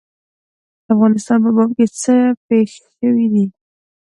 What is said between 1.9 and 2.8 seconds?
څه پېښ